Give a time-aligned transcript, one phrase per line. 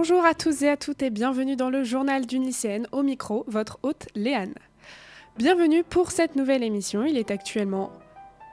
[0.00, 3.42] Bonjour à tous et à toutes et bienvenue dans le journal d'une lycéenne au micro,
[3.48, 4.54] votre hôte Léane.
[5.36, 7.90] Bienvenue pour cette nouvelle émission, il est actuellement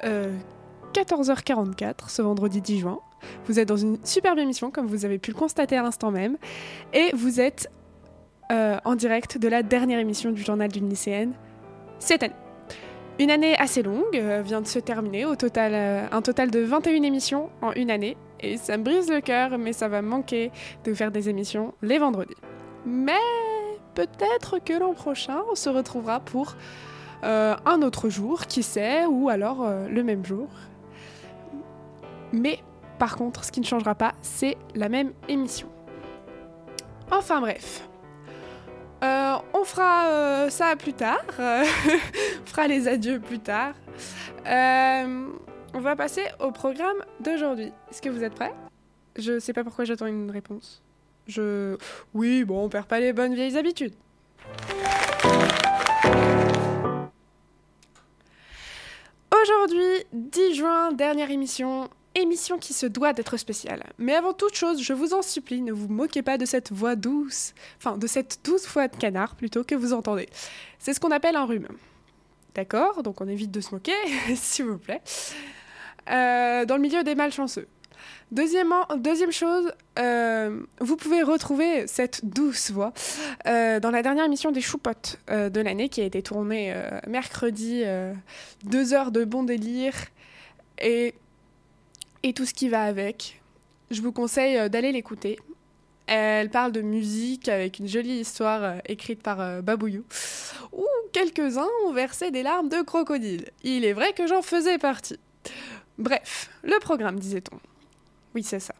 [0.01, 2.99] 14h44 ce vendredi 10 juin.
[3.45, 6.37] Vous êtes dans une superbe émission comme vous avez pu le constater à l'instant même
[6.93, 7.69] et vous êtes
[8.51, 11.33] euh, en direct de la dernière émission du journal d'une lycéenne
[11.99, 12.33] cette année.
[13.19, 17.51] Une année assez longue euh, vient de se terminer, euh, un total de 21 émissions
[17.61, 18.17] en une année.
[18.39, 20.51] Et ça me brise le cœur, mais ça va manquer
[20.83, 22.35] de faire des émissions les vendredis.
[22.85, 23.13] Mais
[23.93, 26.55] peut-être que l'an prochain, on se retrouvera pour
[27.23, 30.47] un autre jour, qui sait, ou alors le même jour.
[32.31, 32.59] Mais
[32.99, 35.67] par contre, ce qui ne changera pas, c'est la même émission.
[37.11, 37.87] Enfin bref.
[39.03, 41.23] Euh, on fera euh, ça plus tard.
[41.39, 43.73] on fera les adieux plus tard.
[44.47, 45.27] Euh,
[45.75, 47.71] on va passer au programme d'aujourd'hui.
[47.91, 48.53] Est-ce que vous êtes prêts?
[49.17, 50.81] Je sais pas pourquoi j'attends une réponse.
[51.27, 51.77] Je.
[52.13, 53.93] Oui, bon, on perd pas les bonnes vieilles habitudes.
[59.41, 63.83] Aujourd'hui, 10 juin, dernière émission émission qui se doit d'être spéciale.
[63.97, 66.95] Mais avant toute chose, je vous en supplie, ne vous moquez pas de cette voix
[66.95, 70.29] douce, enfin de cette douce voix de canard plutôt que vous entendez.
[70.79, 71.67] C'est ce qu'on appelle un rhume.
[72.53, 73.03] D'accord?
[73.03, 73.91] Donc on évite de se moquer,
[74.35, 75.01] s'il vous plaît.
[76.09, 77.67] Euh, dans le milieu des malchanceux.
[78.31, 82.93] Deuxièmement, deuxième chose, euh, vous pouvez retrouver cette douce voix
[83.47, 86.75] euh, dans la dernière émission des Choupottes de l'année qui a été tournée
[87.07, 87.83] mercredi,
[88.63, 89.93] deux heures de bon délire.
[90.79, 91.13] Et
[92.23, 93.41] et tout ce qui va avec.
[93.91, 95.37] Je vous conseille d'aller l'écouter.
[96.07, 100.03] Elle parle de musique avec une jolie histoire écrite par Babouyou,
[100.71, 103.51] où quelques-uns ont versé des larmes de crocodile.
[103.63, 105.19] Il est vrai que j'en faisais partie.
[105.97, 107.57] Bref, le programme, disait-on.
[108.33, 108.75] Oui, c'est ça.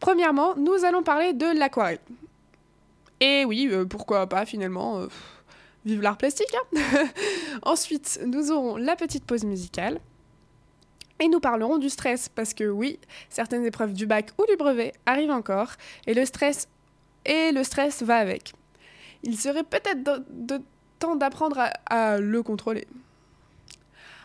[0.00, 1.98] Premièrement, nous allons parler de l'aquarelle.
[3.20, 5.06] Et oui, pourquoi pas finalement
[5.84, 7.04] Vive l'art plastique hein
[7.62, 10.00] Ensuite, nous aurons la petite pause musicale.
[11.20, 12.98] Et nous parlerons du stress, parce que oui,
[13.28, 15.72] certaines épreuves du bac ou du brevet arrivent encore,
[16.06, 16.68] et le stress,
[17.24, 18.52] et le stress va avec.
[19.22, 20.60] Il serait peut-être de,
[20.98, 22.86] temps d'apprendre à le contrôler.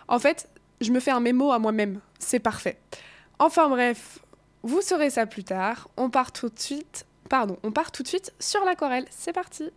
[0.08, 0.50] En fait,
[0.82, 2.80] je me fais un mémo à moi-même, c'est parfait.
[3.38, 4.20] Enfin bref,
[4.64, 5.90] vous saurez ça plus tard.
[5.98, 9.06] On part tout de suite, pardon, on part tout de suite sur l'aquarelle.
[9.10, 9.72] C'est parti.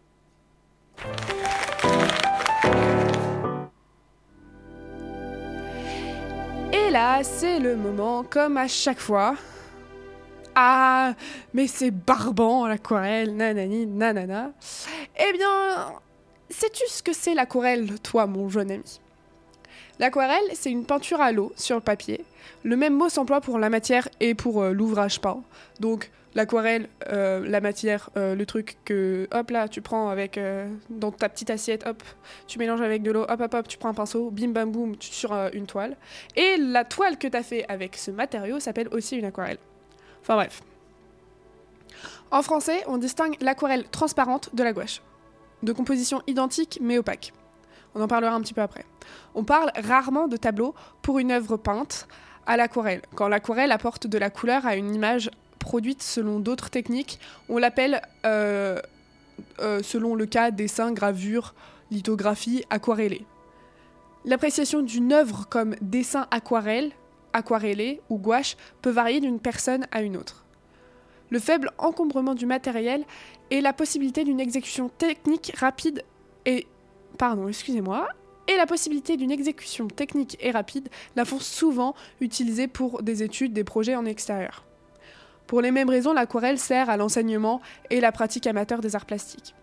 [6.72, 9.36] Et là, c'est le moment, comme à chaque fois.
[10.54, 11.14] Ah,
[11.54, 14.52] mais c'est barbant l'aquarelle, nanani, nanana.
[15.16, 15.92] Eh bien,
[16.50, 19.01] sais-tu ce que c'est l'aquarelle, toi, mon jeune ami?
[19.98, 22.24] L'aquarelle, c'est une peinture à l'eau sur le papier.
[22.64, 25.42] Le même mot s'emploie pour la matière et pour euh, l'ouvrage peint.
[25.80, 30.40] Donc, l'aquarelle, euh, la matière, euh, le truc que, hop là, tu prends avec,
[30.88, 32.02] dans ta petite assiette, hop,
[32.46, 34.94] tu mélanges avec de l'eau, hop, hop, hop, tu prends un pinceau, bim, bam, boum,
[35.00, 35.96] sur une toile.
[36.36, 39.58] Et la toile que tu as fait avec ce matériau s'appelle aussi une aquarelle.
[40.22, 40.62] Enfin bref.
[42.30, 45.02] En français, on distingue l'aquarelle transparente de la gouache.
[45.62, 47.32] De composition identique mais opaque.
[47.94, 48.84] On en parlera un petit peu après.
[49.34, 52.08] On parle rarement de tableau pour une œuvre peinte
[52.46, 57.20] à l'aquarelle, quand l'aquarelle apporte de la couleur à une image produite selon d'autres techniques.
[57.48, 58.80] On l'appelle, euh,
[59.60, 61.54] euh, selon le cas, dessin, gravure,
[61.90, 63.24] lithographie, aquarellé.
[64.24, 66.92] L'appréciation d'une œuvre comme dessin aquarelle,
[67.32, 70.44] aquarellé ou gouache peut varier d'une personne à une autre.
[71.30, 73.04] Le faible encombrement du matériel
[73.50, 76.04] et la possibilité d'une exécution technique rapide
[76.44, 76.66] et
[77.18, 78.08] pardon, excusez-moi,
[78.48, 83.52] et la possibilité d'une exécution technique et rapide la font souvent utiliser pour des études,
[83.52, 84.64] des projets en extérieur.
[85.46, 87.60] Pour les mêmes raisons, l'aquarelle sert à l'enseignement
[87.90, 89.54] et la pratique amateur des arts plastiques.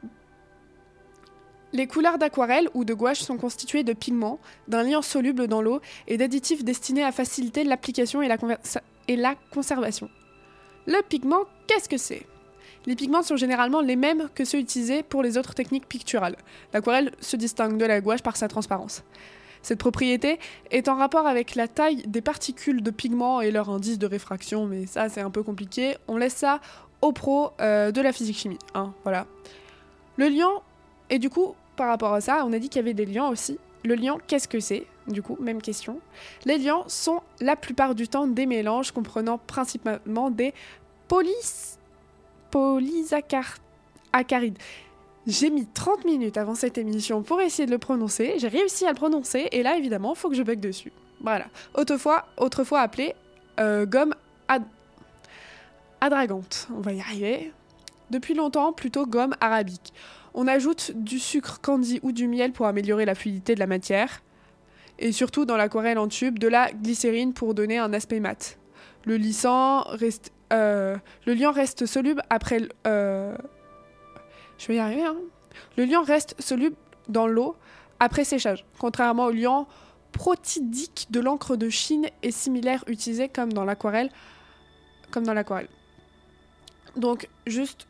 [1.71, 5.81] Les couleurs d'aquarelle ou de gouache sont constituées de pigments, d'un liant soluble dans l'eau
[6.07, 10.09] et d'additifs destinés à faciliter l'application et, la conservation.
[10.87, 12.25] Le pigment, qu'est-ce que c'est?
[12.85, 16.37] Les pigments sont généralement les mêmes que ceux utilisés pour les autres techniques picturales.
[16.73, 19.03] L'aquarelle se distingue de la gouache par sa transparence.
[19.61, 20.39] Cette propriété
[20.71, 24.65] est en rapport avec la taille des particules de pigments et leur indice de réfraction,
[24.65, 25.97] mais ça c'est un peu compliqué.
[26.07, 26.61] On laisse ça
[27.01, 28.59] aux pros euh, de la physique-chimie.
[28.73, 29.25] Hein, voilà.
[30.17, 30.63] Le liant,
[31.09, 33.29] et du coup, par rapport à ça, on a dit qu'il y avait des liants
[33.29, 33.57] aussi.
[33.83, 34.85] Le liant, qu'est-ce que c'est?
[35.07, 35.99] Du coup, même question.
[36.45, 40.53] Les liants sont la plupart du temps des mélanges comprenant principalement des
[41.07, 41.78] polys...
[42.51, 44.57] polysaccharides.
[45.27, 48.35] J'ai mis 30 minutes avant cette émission pour essayer de le prononcer.
[48.37, 50.91] J'ai réussi à le prononcer et là, évidemment, faut que je bug dessus.
[51.21, 51.45] Voilà.
[51.75, 53.13] Autrefois, autrefois appelé
[53.59, 54.15] euh, gomme
[54.47, 54.63] ad...
[56.01, 56.67] adragante.
[56.75, 57.51] On va y arriver.
[58.09, 59.93] Depuis longtemps, plutôt gomme arabique.
[60.33, 64.21] On ajoute du sucre candy ou du miel pour améliorer la fluidité de la matière.
[64.97, 68.57] Et surtout dans l'aquarelle en tube, de la glycérine pour donner un aspect mat.
[69.05, 72.61] Le lissant reste, euh, le liant reste soluble après.
[72.87, 73.35] Euh,
[74.57, 75.03] je vais y arriver.
[75.03, 75.17] Hein.
[75.77, 76.75] Le liant reste soluble
[77.07, 77.55] dans l'eau
[77.99, 79.67] après séchage, contrairement au liant
[80.11, 84.09] protidique de l'encre de Chine et similaire utilisé comme dans l'aquarelle,
[85.11, 85.69] comme dans l'aquarelle.
[86.95, 87.87] Donc juste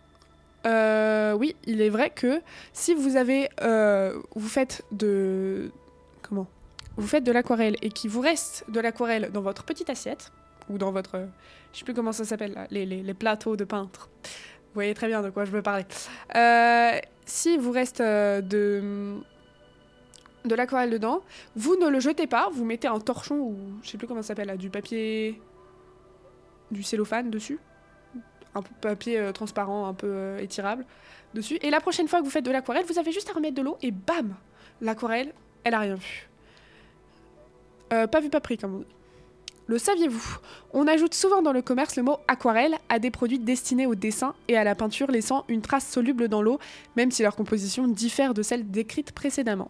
[0.66, 2.42] euh, oui, il est vrai que
[2.74, 3.50] si vous avez,
[4.36, 5.72] vous faites de,
[6.22, 6.48] comment,
[6.98, 10.32] vous faites de l'aquarelle et qu'il vous reste de l'aquarelle dans votre petite assiette
[10.70, 11.28] ou dans votre,
[11.74, 14.10] je sais plus comment ça s'appelle les, les, plateaux de peintre.
[14.24, 15.86] Vous voyez très bien de quoi je veux parler.
[16.36, 19.18] Euh, si vous reste de
[20.46, 21.22] de l'aquarelle dedans,
[21.58, 24.30] vous ne le jetez pas, vous mettez un torchon ou je sais plus comment ça
[24.30, 25.40] s'appelle, du papier,
[26.72, 27.60] du cellophane dessus
[28.56, 30.86] un papier euh, transparent un peu euh, étirable
[31.34, 31.58] dessus.
[31.62, 33.62] Et la prochaine fois que vous faites de l'aquarelle, vous avez juste à remettre de
[33.62, 34.36] l'eau et bam
[34.82, 35.34] L'aquarelle,
[35.64, 36.30] elle a rien vu.
[37.92, 38.96] Euh, pas vu, pas pris, comme on dit.
[39.70, 40.40] Le saviez-vous?
[40.74, 44.34] On ajoute souvent dans le commerce le mot aquarelle à des produits destinés au dessin
[44.48, 46.58] et à la peinture, laissant une trace soluble dans l'eau,
[46.96, 49.70] même si leur composition diffère de celle décrite précédemment.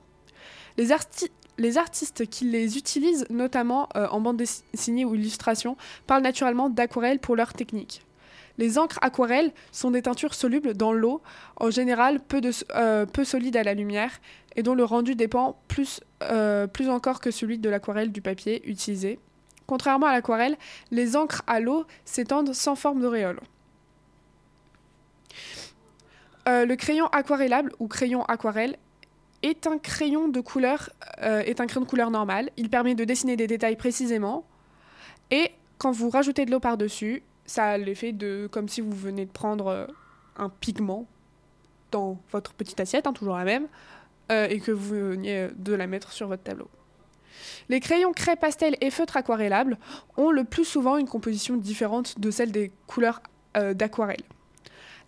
[0.77, 0.93] Les,
[1.77, 5.75] artistes qui les utilisent, notamment en bande dessinée ou illustration,
[6.07, 8.01] parlent naturellement d'aquarelle pour leur technique.
[8.57, 11.21] Les encres aquarelles sont des teintures solubles dans l'eau,
[11.57, 12.39] en général peu,
[12.73, 14.21] euh, solides à la lumière,
[14.55, 18.61] et dont le rendu dépend plus, euh, plus encore que celui de l'aquarelle du papier
[18.65, 19.19] utilisé.
[19.69, 20.57] Contrairement à l'aquarelle,
[20.89, 23.39] les encres à l'eau s'étendent sans forme d'auréole.
[26.47, 28.77] Euh, le crayon aquarellable ou crayon aquarelle
[29.43, 30.89] est un crayon de couleur
[31.21, 32.49] est un crayon de couleur normale.
[32.57, 34.43] Il permet de dessiner des détails précisément.
[35.29, 39.25] Et quand vous rajoutez de l'eau par-dessus, ça a l'effet de comme si vous venez
[39.25, 39.85] de prendre euh,
[40.35, 41.05] un pigment
[41.91, 43.67] dans votre petite assiette, hein, toujours la même,
[44.31, 46.69] euh, et que vous veniez de la mettre sur votre tableau.
[47.69, 49.77] Les crayons craie pastel et feutres aquarellables
[50.17, 53.21] ont le plus souvent une composition différente de celle des couleurs
[53.57, 54.23] euh, d'aquarelle.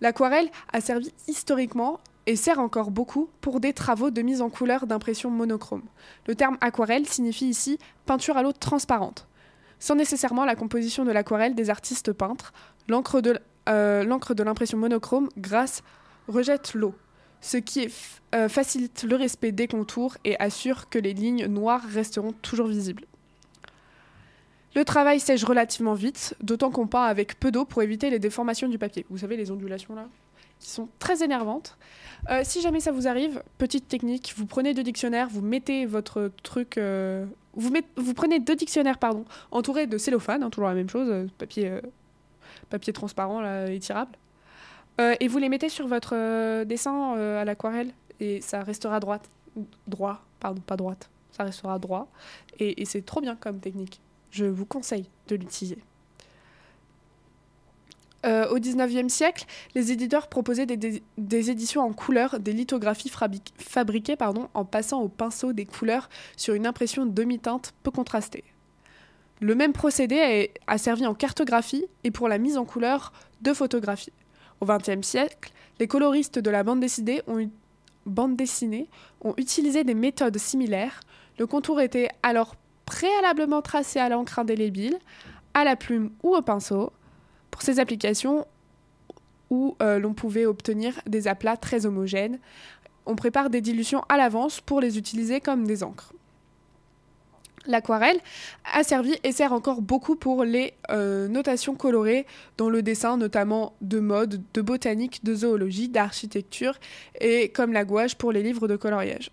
[0.01, 4.87] L'aquarelle a servi historiquement et sert encore beaucoup pour des travaux de mise en couleur
[4.87, 5.83] d'impression monochrome.
[6.27, 9.27] Le terme aquarelle signifie ici peinture à l'eau transparente
[9.81, 12.53] sans nécessairement la composition de l'aquarelle des artistes peintres.
[12.87, 15.81] L'encre de, euh, l'impression monochrome grâce
[16.27, 16.93] rejette l'eau,
[17.41, 17.87] ce qui
[18.33, 23.05] euh, facilite le respect des contours et assure que les lignes noires resteront toujours visibles.
[24.73, 28.69] Le travail sèche relativement vite, d'autant qu'on peint avec peu d'eau pour éviter les déformations
[28.69, 29.05] du papier.
[29.09, 30.07] Vous savez, les ondulations là
[30.61, 31.75] qui sont très énervantes.
[32.29, 36.31] Euh, si jamais ça vous arrive, petite technique, vous prenez deux dictionnaires, vous mettez votre
[36.43, 41.27] truc, euh, vous, prenez deux dictionnaires pardon, entourés de cellophane, hein, toujours la même chose,
[41.39, 41.79] papier,
[42.69, 44.11] papier transparent là, étirable,
[44.99, 49.29] et vous les mettez sur votre dessin à l'aquarelle et ça restera droite,
[49.87, 52.07] droit, pardon, pas droite, ça restera droit
[52.59, 53.99] et c'est trop bien comme technique.
[54.29, 55.79] Je vous conseille de l'utiliser.
[58.25, 63.11] Euh, au XIXe siècle, les éditeurs proposaient des, éditions en couleur, des lithographies
[63.57, 64.15] fabriquées
[64.53, 66.07] en passant au pinceau des couleurs
[66.37, 68.43] sur une impression demi-teinte peu contrastée.
[69.39, 74.13] Le même procédé a, servi en cartographie et pour la mise en couleur de photographies.
[74.61, 81.01] Au XXe siècle, les coloristes de la bande dessinée, ont, utilisé des méthodes similaires.
[81.39, 84.97] Le contour était alors préalablement tracé à l'encre indélébile,
[85.55, 86.93] à la plume ou au pinceau
[87.49, 88.45] pour ces applications
[89.49, 92.39] où euh, l'on pouvait obtenir des aplats très homogènes,
[93.05, 96.13] on prépare des dilutions à l'avance pour les utiliser comme des encres.
[97.67, 98.19] L'aquarelle
[98.73, 102.25] a servi et sert encore beaucoup pour les euh, notations colorées
[102.57, 106.79] dans le dessin, notamment de mode, de botanique, de zoologie, d'architecture
[107.19, 109.31] et comme la gouache pour les livres de coloriage.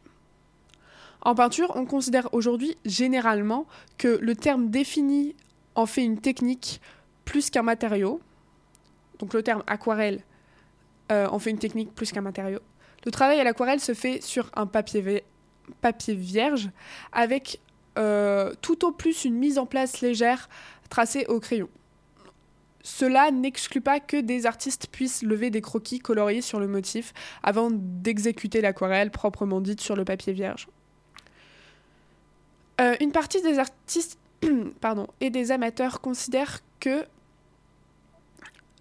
[1.23, 3.67] En peinture, on considère aujourd'hui généralement
[3.97, 5.35] que le terme défini
[5.75, 6.81] en fait une technique
[7.25, 8.21] plus qu'un matériau.
[9.19, 10.21] Donc le terme aquarelle
[11.11, 12.61] euh, en fait une technique plus qu'un matériau.
[13.05, 15.25] Le travail à l'aquarelle se fait sur un papier,
[16.09, 16.71] vierge
[17.13, 17.61] avec
[18.63, 20.49] tout au plus une mise en place légère
[20.89, 21.69] tracée au crayon.
[22.83, 27.13] Cela n'exclut pas que des artistes puissent lever des croquis coloriés sur le motif
[27.43, 30.69] avant d'exécuter l'aquarelle proprement dite sur le papier vierge.
[32.81, 34.19] Euh, une partie des artistes
[35.21, 37.05] et des amateurs considèrent que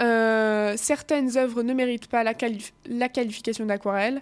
[0.01, 4.21] euh, certaines œuvres ne méritent pas la, qualification d'aquarelle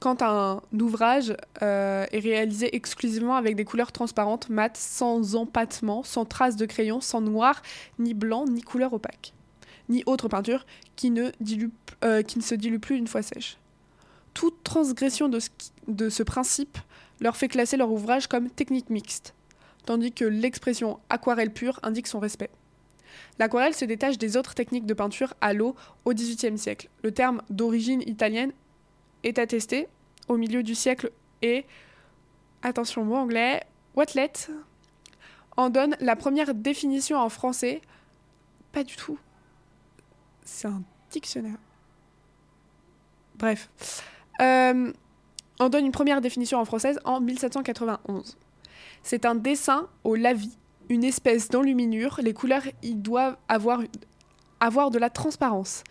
[0.00, 6.24] quand un ouvrage euh, est réalisé exclusivement avec des couleurs transparentes, mates, sans empattement, sans
[6.24, 7.62] traces de crayon, sans noir,
[7.98, 9.32] ni blanc, ni couleur opaque.
[9.88, 11.30] ni autre peinture qui ne,
[12.04, 13.56] euh, se dilue plus une fois sèche.
[14.34, 15.48] Toute transgression de ce,
[15.88, 16.78] de ce principe
[17.20, 19.34] leur fait classer leur ouvrage comme technique mixte,
[19.86, 22.50] tandis que l'expression aquarelle pure indique son respect.
[23.38, 25.74] L'aquarelle se détache des autres techniques de peinture à l'eau
[26.04, 26.88] au XVIIIe siècle.
[27.02, 28.52] Le terme d'origine italienne
[29.22, 29.88] est attesté
[30.28, 31.10] au milieu du siècle
[31.42, 31.64] et,
[32.62, 33.62] attention mot anglais,
[33.94, 34.32] Watlet
[35.56, 37.80] en donne la première définition en français.
[38.72, 39.18] Pas du tout.
[40.44, 41.56] C'est un dictionnaire.
[43.36, 43.70] Bref.
[44.40, 44.92] Euh,
[45.58, 48.36] on donne une première définition en française en 1791.
[49.02, 50.58] C'est un dessin au lavis,
[50.88, 52.20] une espèce d'enluminure.
[52.22, 53.80] Les couleurs y doivent avoir,
[54.60, 55.84] avoir de la transparence.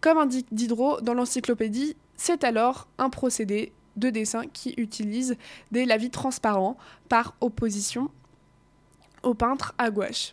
[0.00, 5.36] Comme indique Diderot dans l'encyclopédie, c'est alors un procédé de dessin qui utilise
[5.72, 6.76] des lavis transparents
[7.08, 8.12] par opposition
[9.24, 10.32] au peintre à gouache.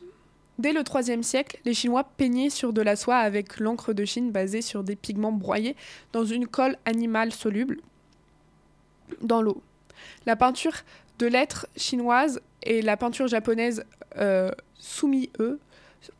[0.59, 4.31] Dès le IIIe siècle, les Chinois peignaient sur de la soie avec l'encre de Chine
[4.31, 5.75] basée sur des pigments broyés
[6.13, 7.79] dans une colle animale soluble
[9.21, 9.63] dans l'eau.
[10.27, 10.75] La peinture
[11.17, 13.83] de lettres chinoise et la peinture japonaise
[14.17, 15.57] euh, Sumi-e,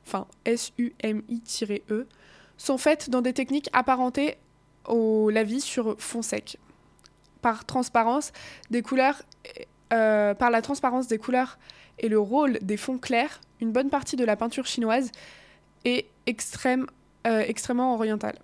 [0.07, 2.07] enfin S-U-M-I-E,
[2.57, 4.37] sont faites dans des techniques apparentées
[4.89, 6.57] au lavis sur fond sec.
[7.41, 8.31] Par transparence
[8.69, 9.21] des couleurs,
[9.93, 11.57] euh, la transparence des couleurs
[11.99, 15.11] et le rôle des fonds clairs, une bonne partie de la peinture chinoise
[15.85, 16.87] est extrême,
[17.27, 18.37] euh, extrêmement orientale.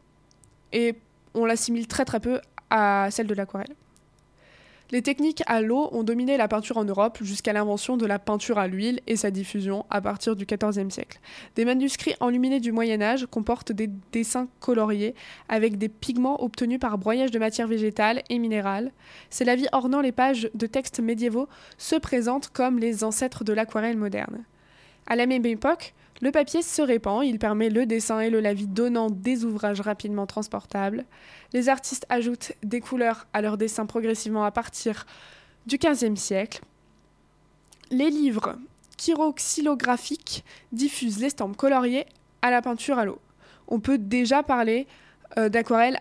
[0.72, 0.96] Et
[1.34, 3.76] on l'assimile très très peu à celle de l'aquarelle.
[4.92, 8.60] Les techniques à l'eau ont dominé la peinture en Europe jusqu'à l'invention de la peinture
[8.60, 11.20] à l'huile et sa diffusion à partir du XIVe siècle.
[11.56, 15.16] Des manuscrits enluminés du Moyen Âge comportent des dessins coloriés
[15.50, 18.92] avec des pigments obtenus par broyage de matières végétales et minérales.
[19.32, 21.48] Ces lavis ornant les pages de textes médiévaux
[21.80, 24.44] se présentent comme les ancêtres de l'aquarelle moderne.
[25.08, 28.68] À la même époque, le papier se répand, il permet le dessin et le lavis
[28.68, 31.06] donnant des ouvrages rapidement transportables.
[31.52, 35.06] Les artistes ajoutent des couleurs à leurs dessins progressivement à partir
[35.66, 36.62] du XVe siècle.
[37.92, 38.56] Les livres
[38.98, 42.06] chiroxylographiques diffusent l'estampe coloriée
[42.42, 43.20] à la peinture à l'eau.
[43.68, 44.88] On peut déjà parler
[45.38, 46.00] euh, d'aquarelle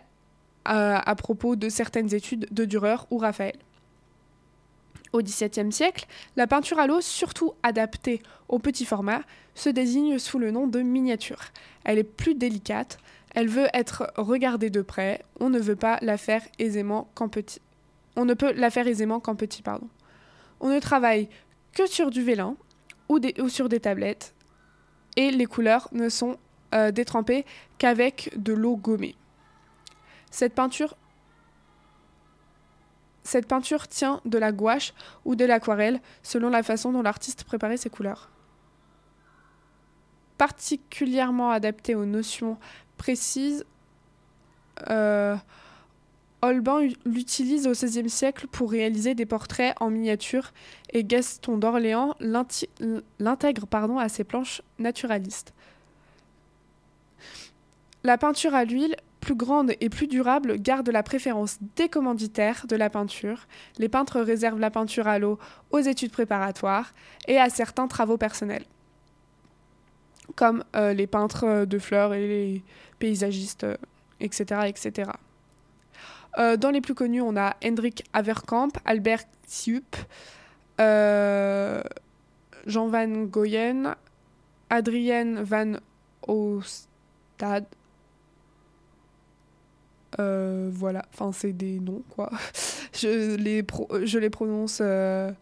[0.64, 3.56] à, à propos de certaines études de Dürer ou Raphaël.
[5.14, 9.22] Au XVIIe siècle, la peinture à l'eau, surtout adaptée au petit format,
[9.54, 11.38] se désigne sous le nom de miniature.
[11.84, 12.98] Elle est plus délicate,
[13.32, 17.60] elle veut être regardée de près, on ne veut pas la faire aisément qu'en petit.
[18.16, 19.86] On ne peut la faire aisément qu'en petit, pardon.
[20.58, 21.28] On ne travaille
[21.74, 22.56] que sur du vélin
[23.08, 24.34] ou, sur des tablettes,
[25.14, 26.38] et les couleurs ne sont
[26.74, 27.46] euh, détrempées
[27.78, 29.14] qu'avec de l'eau gommée.
[30.32, 30.96] Cette peinture
[33.24, 34.92] cette peinture tient de la gouache
[35.24, 38.30] ou de l'aquarelle selon la façon dont l'artiste préparait ses couleurs.
[40.38, 42.58] Particulièrement adaptée aux notions
[42.98, 43.64] précises,
[44.90, 45.36] euh,
[46.42, 50.52] Holbein l'utilise au XVIe siècle pour réaliser des portraits en miniature
[50.92, 53.66] et Gaston d'Orléans l'intègre
[53.98, 55.54] à ses planches naturalistes.
[58.02, 62.76] La peinture à l'huile plus grande et plus durable garde la préférence des commanditaires de
[62.76, 63.46] la peinture.
[63.78, 65.38] Les peintres réservent la peinture à l'eau
[65.70, 66.92] aux études préparatoires
[67.26, 68.64] et à certains travaux personnels,
[70.36, 72.62] comme euh, les peintres de fleurs et les
[72.98, 73.66] paysagistes,
[74.20, 74.44] etc.
[74.52, 75.10] Euh, etc.
[76.36, 79.96] Euh, dans les plus connus, on a Hendrik Averkamp, Albert Siup,
[80.78, 81.82] Jean
[82.88, 83.94] van Goyen,
[84.68, 85.76] Adrienne van
[86.26, 87.64] Oostad,
[90.20, 92.30] euh, voilà, enfin c'est des noms quoi.
[92.94, 93.64] je, les
[94.04, 95.32] je les prononce euh,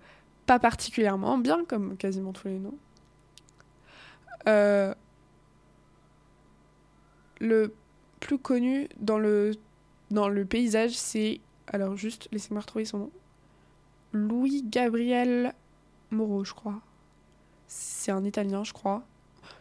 [0.46, 2.76] pas particulièrement bien, comme quasiment tous les noms.
[4.48, 4.94] Euh,
[7.40, 7.74] le
[8.20, 9.52] plus connu dans le,
[10.10, 11.40] dans le paysage, c'est.
[11.68, 13.10] Alors juste, laissez-moi retrouver son nom.
[14.12, 15.54] Louis Gabriel
[16.10, 16.80] Moreau, je crois.
[17.66, 19.04] C'est un italien, je crois.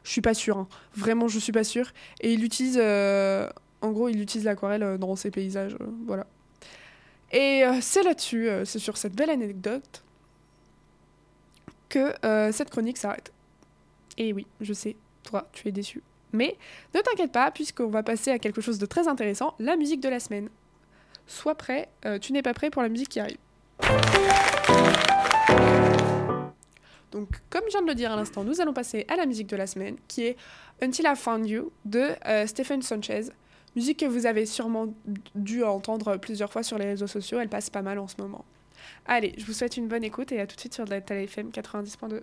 [0.04, 0.68] Je suis pas sûre, hein.
[0.96, 1.92] vraiment je suis pas sûre.
[2.22, 2.80] Et il utilise
[3.82, 5.76] en gros, il utilise l'aquarelle euh, dans ses paysages.
[5.82, 6.26] Euh, voilà.
[7.32, 10.04] Et euh, c'est là-dessus, c'est sur cette belle anecdote,
[11.88, 12.14] que
[12.52, 13.32] cette chronique s'arrête.
[14.18, 16.04] Et oui, je sais, toi, tu es déçu.
[16.34, 16.58] Mais
[16.94, 20.10] ne t'inquiète pas, puisqu'on va passer à quelque chose de très intéressant, la musique de
[20.10, 20.50] la semaine.
[21.26, 23.38] Sois prêt, tu n'es pas prêt pour la musique qui arrive.
[27.12, 29.48] Donc, comme je viens de le dire à l'instant, nous allons passer à la musique
[29.48, 30.38] de la semaine, qui est
[30.82, 32.10] Until I Found You de
[32.46, 33.32] Stephen Sanchez.
[33.76, 34.94] Musique que vous avez sûrement
[35.34, 38.44] dû entendre plusieurs fois sur les réseaux sociaux, elle passe pas mal en ce moment.
[39.06, 41.00] Allez, je vous souhaite une bonne écoute et à tout de suite sur de la
[41.00, 42.22] 90.2.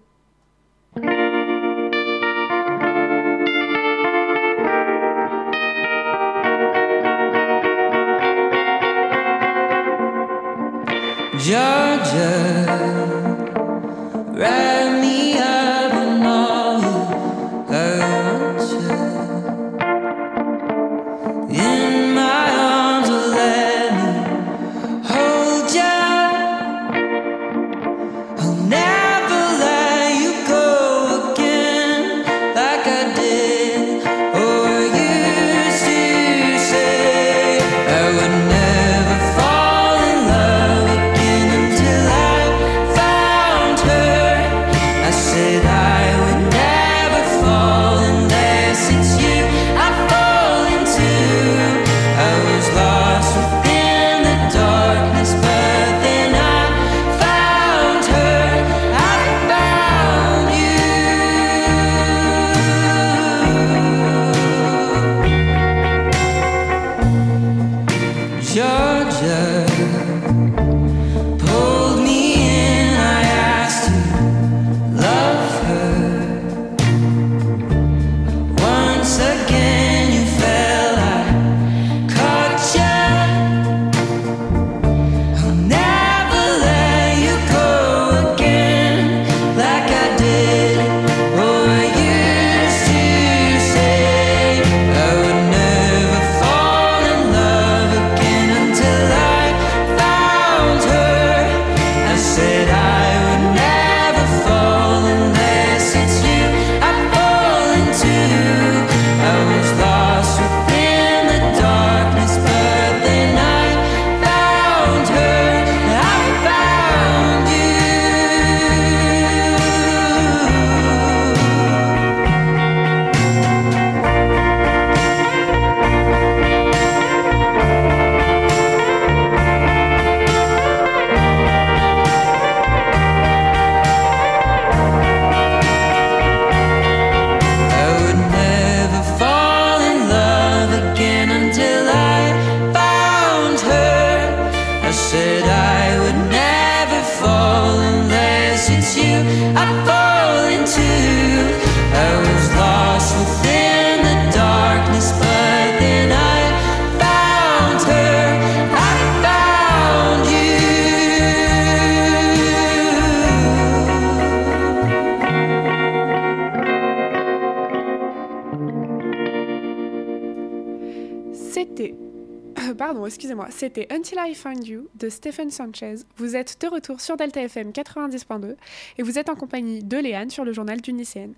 [173.59, 175.97] c'était Until I Find You de Stephen Sanchez.
[176.17, 178.55] Vous êtes de retour sur Delta FM 90.2
[178.99, 181.35] et vous êtes en compagnie de Léane sur le journal du lycéenne.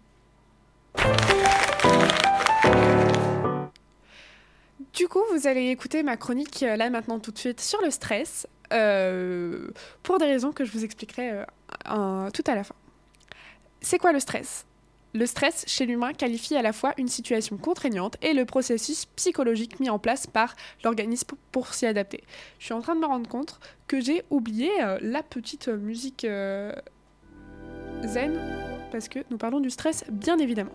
[4.92, 7.90] Du coup, vous allez écouter ma chronique euh, là maintenant tout de suite sur le
[7.90, 9.68] stress, euh,
[10.02, 11.44] pour des raisons que je vous expliquerai
[11.88, 12.74] euh, tout à la fin.
[13.80, 14.66] C'est quoi le stress?
[15.12, 19.81] Le stress chez l'humain qualifie à la fois une situation contraignante et le processus psychologique
[19.81, 22.23] mis en place par l'organisme pour s'y adapter.
[22.59, 26.25] Je suis en train de me rendre compte que j'ai oublié euh, la petite musique
[26.25, 26.73] euh,
[28.05, 28.38] zen,
[28.92, 30.75] parce que nous parlons du stress bien évidemment.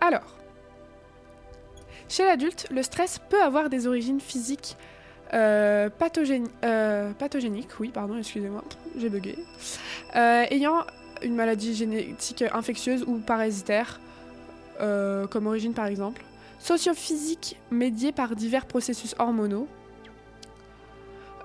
[0.00, 0.36] Alors,
[2.08, 4.76] chez l'adulte, le stress peut avoir des origines physiques
[5.32, 8.62] euh, pathogéniques, oui, pardon, excusez-moi,
[8.98, 9.38] j'ai bugué,
[10.14, 10.84] ayant
[11.24, 14.00] une maladie génétique infectieuse ou parasitaire,
[14.80, 16.24] euh, comme origine par exemple.
[16.58, 19.66] Sociophysique médiée par divers processus hormonaux.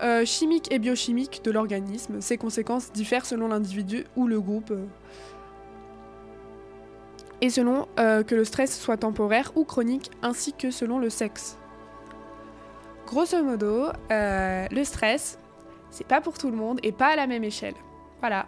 [0.02, 2.22] Euh, chimiques et biochimiques de l'organisme.
[2.22, 4.72] Ces conséquences diffèrent selon l'individu ou le groupe.
[4.72, 4.86] Euh,
[7.42, 11.58] et selon que le stress soit temporaire ou chronique, ainsi que selon le sexe.
[13.08, 15.40] Grosso modo, le stress,
[15.90, 17.76] c'est pas pour tout le monde et pas à la même échelle.
[18.20, 18.46] Voilà,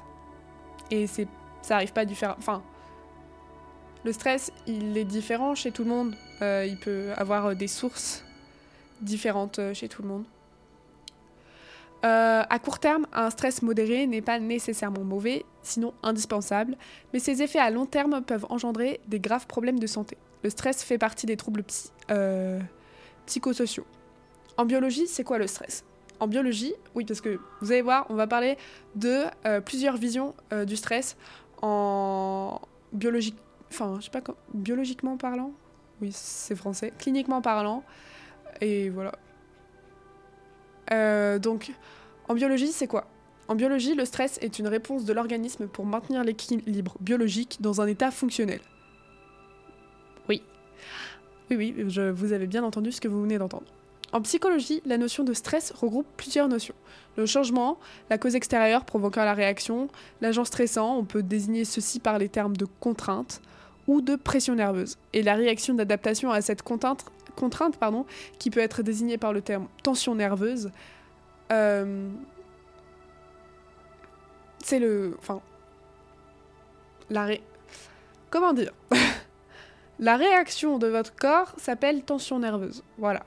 [0.91, 1.27] et c'est,
[1.61, 2.35] ça arrive pas différent.
[2.37, 2.61] Enfin,
[4.03, 6.15] le stress, il est différent chez tout le monde.
[6.41, 8.23] Euh, il peut avoir euh, des sources
[9.01, 10.25] différentes euh, chez tout le monde.
[12.03, 16.75] à court terme, un stress modéré n'est pas nécessairement mauvais, sinon indispensable,
[17.13, 20.17] mais ses effets à long terme peuvent engendrer des graves problèmes de santé.
[20.43, 21.63] Le stress fait partie des troubles
[23.27, 23.85] psychosociaux.
[24.57, 25.85] En biologie, c'est quoi le stress?
[26.21, 28.55] En biologie, oui, parce que vous allez voir, on va parler
[28.95, 31.17] de euh, plusieurs visions euh, du stress
[31.63, 32.61] en
[32.93, 33.35] biologique,
[33.69, 34.21] enfin, je sais pas,
[34.53, 35.51] biologiquement parlant.
[35.99, 36.93] Oui, c'est français.
[36.97, 37.83] Cliniquement parlant.
[38.61, 39.13] Et voilà.
[40.91, 41.71] Euh, donc,
[42.27, 43.07] en biologie, c'est quoi?
[43.47, 47.87] En biologie, le stress est une réponse de l'organisme pour maintenir l'équilibre biologique dans un
[47.87, 48.61] état fonctionnel.
[50.29, 50.43] Oui.
[51.49, 53.65] Oui, oui, je, vous avez bien entendu ce que vous venez d'entendre.
[54.13, 56.75] En psychologie, la notion de stress regroupe plusieurs notions.
[57.15, 57.77] Le changement,
[58.09, 59.87] la cause extérieure provoquant la réaction,
[60.19, 63.41] l'agent stressant, on peut désigner ceci par les termes de contrainte
[63.87, 68.05] ou de pression nerveuse, et la réaction d'adaptation à cette contrainte, contrainte pardon,
[68.37, 70.71] qui peut être désignée par le terme tension nerveuse.
[71.51, 72.09] Euh,
[74.63, 75.15] c'est le...
[75.19, 75.41] Enfin...
[77.09, 77.41] La ré...
[78.29, 78.71] Comment dire?
[79.99, 82.83] La réaction de votre corps s'appelle tension nerveuse.
[82.97, 83.23] Voilà.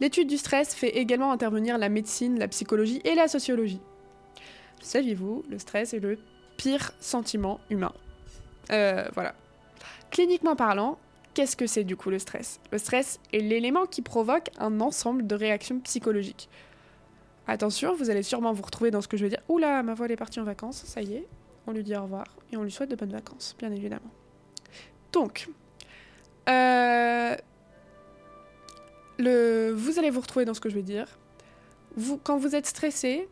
[0.00, 3.80] L'étude du stress fait également intervenir la médecine, la psychologie et la sociologie.
[4.82, 6.18] Saviez-vous, le stress est le
[6.56, 7.92] pire sentiment humain.
[8.70, 9.34] Euh, voilà.
[10.10, 10.98] Cliniquement parlant,
[11.32, 12.60] qu'est-ce que c'est du coup le stress?
[12.70, 16.48] Le stress est l'élément qui provoque un ensemble de réactions psychologiques.
[17.46, 19.42] Attention, vous allez sûrement vous retrouver dans ce que je veux dire.
[19.48, 21.26] Oula, ma voix est partie en vacances, ça y est.
[21.66, 24.10] On lui dit au revoir et on lui souhaite de bonnes vacances, bien évidemment.
[25.12, 25.48] Donc,
[26.48, 27.36] euh,
[29.18, 31.06] vous allez vous retrouver dans ce que je vais dire.
[32.22, 33.28] Quand vous êtes stressé,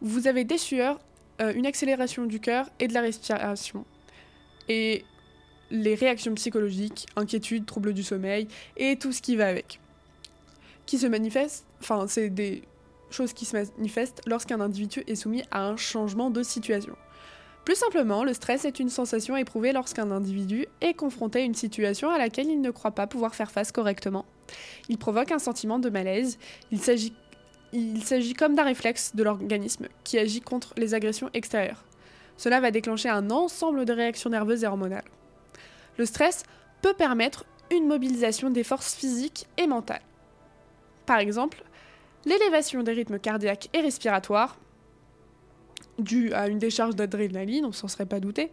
[0.00, 0.98] vous avez des sueurs,
[1.40, 3.84] euh, une accélération du cœur et de la respiration.
[4.68, 5.04] Et
[5.70, 9.80] les réactions psychologiques, inquiétude, troubles du sommeil et tout ce qui va avec.
[10.86, 12.62] Qui se manifestent, enfin, c'est des
[13.10, 16.96] choses qui se manifestent lorsqu'un individu est soumis à un changement de situation.
[17.64, 22.10] Plus simplement, le stress est une sensation éprouvée lorsqu'un individu est confronté à une situation
[22.10, 24.24] à laquelle il ne croit pas pouvoir faire face correctement.
[24.88, 26.38] Il provoque un sentiment de malaise.
[26.70, 27.12] Il s'agit,
[28.34, 31.84] comme d'un réflexe de l'organisme qui agit contre les agressions extérieures.
[32.36, 35.04] Cela va déclencher un ensemble de réactions nerveuses et hormonales.
[35.96, 36.44] Le stress
[36.82, 40.02] peut permettre une mobilisation des forces physiques et mentales.
[41.06, 41.64] Par exemple,
[42.24, 44.58] l'élévation des rythmes cardiaques et respiratoires,
[45.98, 48.52] due à une décharge d'adrénaline, on s'en serait pas douté,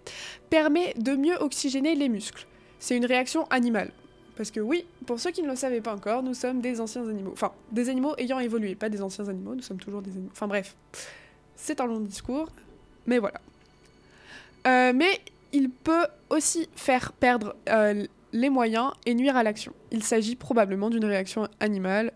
[0.50, 2.48] permet de mieux oxygéner les muscles.
[2.80, 3.92] C'est une réaction animale.
[4.36, 7.08] Parce que oui, pour ceux qui ne le savaient pas encore, nous sommes des anciens
[7.08, 7.32] animaux.
[7.34, 10.32] Enfin, des animaux ayant évolué, pas des anciens animaux, nous sommes toujours des animaux.
[10.32, 10.76] Enfin bref,
[11.56, 12.50] c'est un long discours,
[13.06, 13.40] mais voilà.
[14.66, 15.20] Euh, mais
[15.52, 19.74] il peut aussi faire perdre euh, les moyens et nuire à l'action.
[19.92, 22.12] Il s'agit probablement d'une réaction animale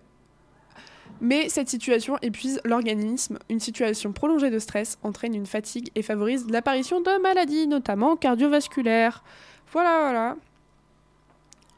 [1.21, 3.39] mais cette situation épuise l'organisme.
[3.49, 9.23] Une situation prolongée de stress entraîne une fatigue et favorise l'apparition de maladies, notamment cardiovasculaires.
[9.71, 10.35] Voilà, voilà.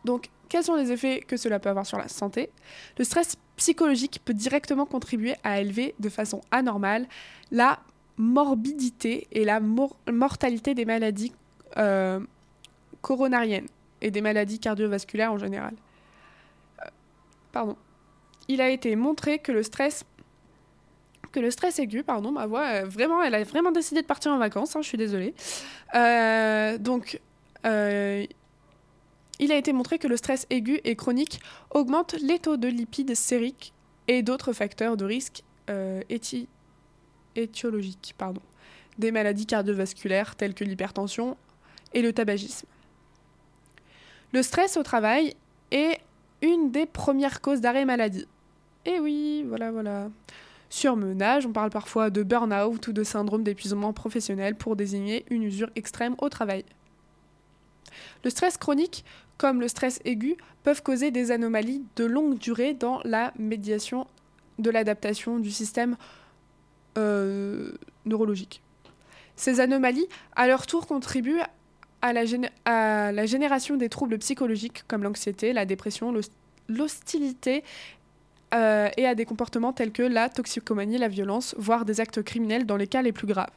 [0.06, 2.50] Donc, quels sont les effets que cela peut avoir sur la santé?
[2.98, 7.08] Le stress psychologique peut directement contribuer à élever de façon anormale
[7.52, 7.80] la
[8.18, 11.32] morbidité et la mortalité des maladies
[11.78, 12.20] euh,
[13.02, 13.68] coronariennes
[14.02, 15.74] et des maladies cardiovasculaires en général.
[16.82, 16.90] Euh,
[17.52, 17.78] pardon
[18.48, 20.04] il a été montré que le stress
[21.32, 24.32] que le stress aigu, pardon, ma voix, euh, vraiment, elle a vraiment décidé de partir
[24.32, 25.36] en vacances, hein, je suis désolée.
[26.80, 27.22] Donc,
[29.40, 31.40] il a été montré que le stress aigu et chronique
[31.72, 33.74] augmente les taux de lipides sériques
[34.08, 35.44] et d'autres facteurs de risque
[37.36, 38.42] étiologiques, pardon,
[38.98, 41.38] des maladies cardiovasculaires telles que l'hypertension
[41.94, 42.68] et le tabagisme.
[44.34, 45.36] Le stress au travail
[45.72, 46.00] est
[46.42, 48.28] une des premières causes d'arrêt maladie.
[48.86, 50.10] Eh oui, voilà, voilà.
[50.70, 55.70] Surmenage, on parle parfois de burn-out ou de syndrome d'épuisement professionnel pour désigner une usure
[55.76, 56.64] extrême au travail.
[58.24, 59.04] Le stress chronique,
[59.40, 64.06] comme le stress aigu, peuvent causer des anomalies de longue durée dans la médiation
[64.60, 65.96] de l'adaptation du système
[66.98, 67.72] euh,
[68.06, 68.62] neurologique.
[69.38, 71.40] Ces anomalies, à leur tour, contribuent
[72.02, 72.26] à la,
[73.26, 76.14] génération des troubles psychologiques comme l'anxiété, la dépression,
[76.68, 77.64] l'hostilité
[78.54, 82.66] euh, et à des comportements tels que la toxicomanie, la violence, voire des actes criminels
[82.66, 83.52] dans les cas les plus graves.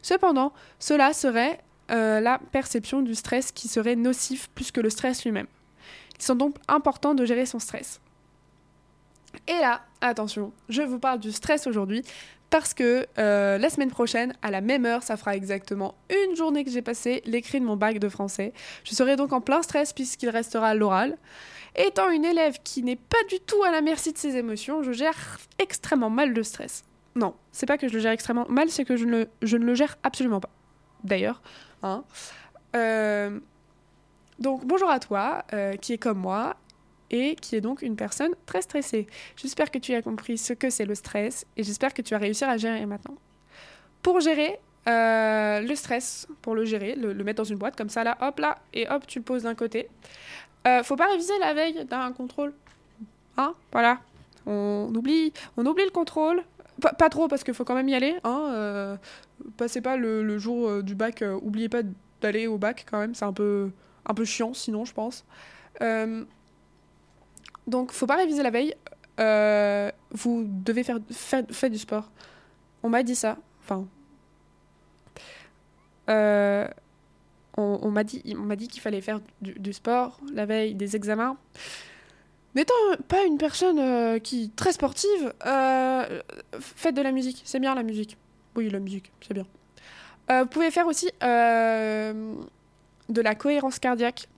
[0.00, 5.24] Cependant, cela serait euh, la perception du stress qui serait nocif plus que le stress
[5.24, 5.46] lui-même.
[6.16, 8.00] Il sont donc important de gérer son stress.
[9.48, 12.02] Et là, attention, je vous parle du stress aujourd'hui
[12.50, 16.64] parce que euh, la semaine prochaine, à la même heure, ça fera exactement une journée
[16.64, 18.52] que j'ai passé l'écrit de mon bac de français.
[18.84, 21.16] Je serai donc en plein stress puisqu'il restera l'oral.
[21.74, 24.92] Étant une élève qui n'est pas du tout à la merci de ses émotions, je
[24.92, 26.84] gère extrêmement mal le stress.
[27.16, 29.64] Non, c'est pas que je le gère extrêmement mal, c'est que je ne, je ne,
[29.64, 30.50] le gère absolument pas.
[31.04, 31.42] D'ailleurs,
[31.82, 32.02] hein.
[32.74, 33.38] Euh,
[34.38, 36.56] donc bonjour à toi, euh, qui est comme moi
[37.10, 39.06] et qui est donc une personne très stressée.
[39.36, 42.18] J'espère que tu as compris ce que c'est le stress et j'espère que tu vas
[42.18, 43.14] réussir à gérer maintenant.
[44.02, 48.02] Pour gérer euh, le stress, pour le gérer, le, mettre dans une boîte comme ça
[48.02, 49.88] là, hop là, et hop, tu le poses d'un côté.
[50.82, 52.54] Faut pas réviser la veille d'un contrôle.
[53.36, 53.98] Hein Voilà.
[54.46, 56.42] On oublie, on oublie le contrôle.
[56.80, 58.16] pas trop parce qu'il faut quand même y aller.
[58.24, 58.98] Hein
[59.56, 61.82] passez pas le, jour euh, du bac, oubliez pas
[62.20, 63.14] d'aller au bac quand même.
[63.14, 63.70] C'est un peu,
[64.06, 65.24] un peu chiant sinon, je pense.
[67.66, 68.74] donc, faut pas réviser la veille.
[69.20, 72.10] euh, vous devez faire, faire, du sport.
[72.82, 73.38] On m'a dit ça.
[73.62, 73.86] Enfin.
[76.10, 76.68] Euh,
[77.56, 81.36] on, m'a dit, dit qu'il fallait faire du, sport la veille des examens.
[82.54, 82.74] N'étant
[83.08, 85.32] pas une personne euh, qui très sportive,
[86.60, 87.42] faites de la musique.
[87.44, 88.16] C'est bien la musique.
[88.56, 89.46] Oui, la musique, c'est bien.
[90.28, 92.14] vous pouvez faire aussi de
[93.08, 94.28] la cohérence cardiaque.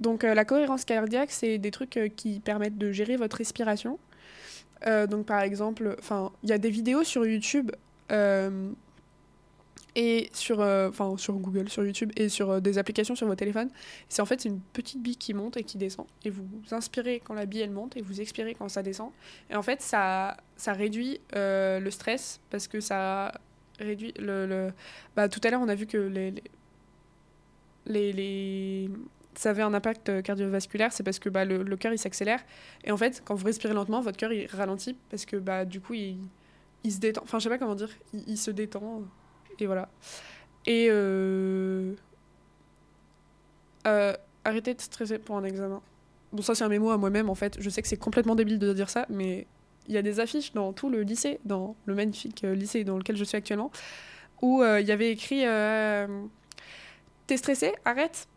[0.00, 3.98] Donc la cohérence cardiaque, c'est des trucs qui permettent de gérer votre respiration.
[4.86, 5.96] Euh, donc par exemple,
[6.42, 7.72] il y a des vidéos sur YouTube
[8.12, 8.70] euh,
[9.96, 13.70] et sur, euh, sur Google, sur YouTube et sur des applications sur vos téléphones.
[14.08, 16.06] C'est en fait une petite bille qui monte et qui descend.
[16.24, 19.10] Et vous inspirez quand la bille elle monte et vous expirez quand ça descend.
[19.50, 23.32] Et en fait, ça, ça réduit le stress parce que ça
[23.78, 24.46] réduit le.
[24.46, 24.72] le...
[25.16, 26.34] Bah, tout à l'heure, on a vu que les,
[27.86, 28.90] les, les
[29.38, 32.40] ça avait un impact euh, cardiovasculaire, c'est parce que bah, le, cœur il s'accélère.
[32.84, 35.80] Et en fait, quand vous respirez lentement, votre cœur il ralentit parce que bah, du
[35.80, 36.18] coup il,
[36.82, 37.22] il se détend.
[37.22, 37.90] Enfin, je sais pas comment dire,
[38.26, 39.02] il, se détend.
[39.60, 39.88] Et voilà.
[40.66, 41.94] Et euh...
[43.86, 45.80] Euh, arrêtez de stresser pour un examen.
[46.32, 47.56] Bon, ça c'est un mémo à moi-même en fait.
[47.60, 49.46] Je sais que c'est complètement débile de dire ça, mais
[49.86, 52.98] il y a des affiches dans tout le lycée, dans le magnifique euh, lycée dans
[52.98, 53.70] lequel je suis actuellement,
[54.42, 55.44] où il y avait écrit
[57.26, 57.72] T'es stressé?
[57.84, 58.28] Arrête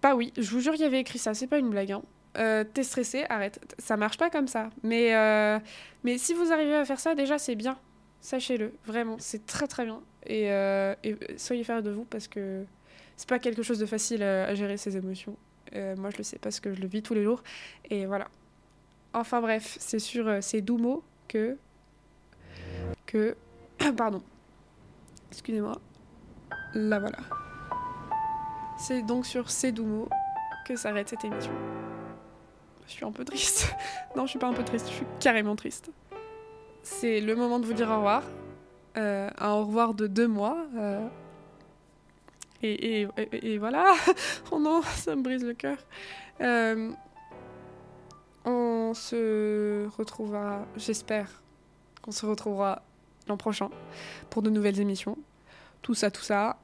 [0.00, 1.90] pas oui, je vous jure, il y avait écrit ça, c'est pas une blague.
[1.90, 2.02] Hein.
[2.72, 3.58] T'es stressé, arrête.
[3.78, 4.70] Ça marche pas comme ça.
[4.84, 5.10] Mais,
[6.04, 7.76] mais si vous arrivez à faire ça, déjà, c'est bien.
[8.20, 10.00] Sachez-le, vraiment, c'est très très bien.
[10.26, 12.64] Et, euh, et, soyez fiers de vous parce que
[13.16, 15.36] c'est pas quelque chose de facile à, gérer ces émotions.
[15.74, 17.42] Euh, moi, je le sais parce que je le vis tous les jours.
[17.90, 18.28] Et voilà.
[19.12, 21.56] Enfin bref, c'est sur ces doux mots que.
[23.06, 23.36] que.
[23.96, 24.22] Pardon.
[25.30, 25.80] Excusez-moi.
[26.74, 27.18] Là voilà.
[28.78, 30.08] C'est donc sur ces doux mots
[30.66, 31.52] que s'arrête cette émission.
[32.86, 33.74] Je suis un peu triste.
[34.16, 35.90] non, je suis pas un peu triste, je suis carrément triste.
[36.90, 38.24] C'est le moment de vous dire au revoir.
[38.96, 40.66] Euh, un au revoir de deux mois.
[40.76, 41.06] Euh,
[42.62, 43.94] et, voilà.
[44.50, 45.76] oh non, ça me brise le cœur.
[46.40, 46.90] Euh,
[48.44, 51.28] on se retrouvera, j'espère
[52.02, 52.82] qu'on se retrouvera
[53.28, 53.68] l'an prochain
[54.30, 55.18] pour de nouvelles émissions.
[55.82, 56.58] Tout ça, tout ça.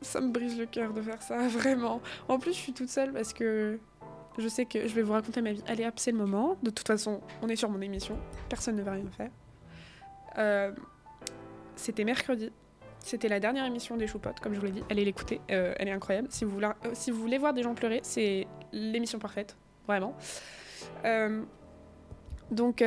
[0.00, 2.00] Ça me brise le cœur de faire ça, vraiment.
[2.28, 3.78] En plus, je suis toute seule parce que
[4.38, 5.62] je sais que je vais vous raconter ma vie.
[5.66, 6.56] Allez hop, c'est le moment.
[6.62, 8.16] De toute façon, on est sur mon émission.
[8.48, 9.30] Personne ne va rien faire.
[10.38, 10.72] Euh,
[11.76, 12.50] c'était mercredi.
[13.00, 14.82] C'était la dernière émission des Choupotes, comme je vous l'ai dit.
[14.90, 16.28] Allez l'écouter, euh, elle est incroyable.
[16.30, 20.14] Si vous, voulez, euh, si vous voulez voir des gens pleurer, c'est l'émission parfaite, vraiment.
[22.50, 22.82] donc,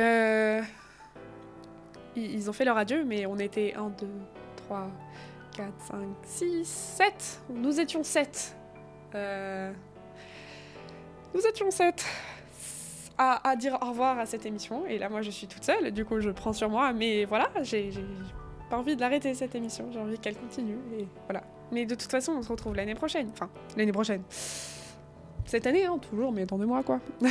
[2.14, 4.06] ils ont fait leur adieu, mais on était 1, 2,
[4.56, 4.90] 3,
[5.56, 7.40] 4, 5, 6, 7.
[7.50, 8.56] Nous étions 7.
[9.14, 9.72] Euh,
[11.34, 12.04] nous étions 7
[13.18, 14.86] à, à, dire au revoir à cette émission.
[14.86, 15.90] Et là, moi, je suis toute seule.
[15.92, 16.92] Du coup, je prends sur moi.
[16.92, 17.90] Mais voilà, j'ai
[18.70, 19.88] pas envie de l'arrêter, cette émission.
[19.92, 20.78] J'ai envie qu'elle continue.
[20.98, 21.42] Et voilà.
[21.70, 23.30] Mais de toute façon, on se retrouve l'année prochaine.
[23.32, 24.22] Enfin, l'année prochaine.
[25.44, 27.00] Cette année, hein, toujours, mais dans deux mois, quoi.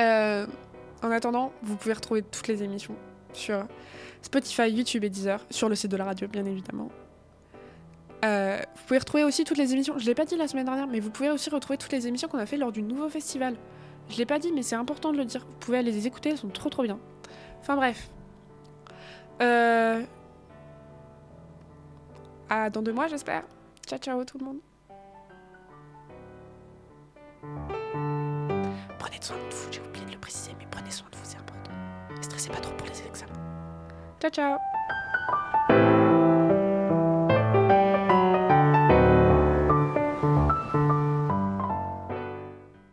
[0.00, 0.46] euh,
[1.02, 2.94] en attendant, vous pouvez retrouver toutes les émissions
[3.32, 3.66] sur
[4.22, 6.90] Spotify, YouTube et Deezer, sur le site de la radio, bien évidemment.
[8.24, 9.98] Euh, vous pouvez retrouver aussi toutes les émissions.
[9.98, 12.28] Je l'ai pas dit la semaine dernière, mais vous pouvez aussi retrouver toutes les émissions
[12.28, 13.56] qu'on a fait lors du nouveau festival.
[14.08, 15.40] Je l'ai pas dit, mais c'est important de le dire.
[15.40, 16.98] Vous pouvez aller les écouter, elles sont trop trop bien.
[17.60, 18.08] Enfin bref.
[19.42, 20.02] Euh...
[22.72, 23.42] Dans deux mois, j'espère.
[23.86, 24.58] Ciao ciao tout le monde.
[28.98, 31.38] Prenez soin de vous, j'ai oublié de le préciser, mais prenez soin de vous, c'est
[31.38, 31.70] important.
[32.16, 33.32] Ne stressez pas trop pour les examens.
[34.20, 34.58] Ciao, ciao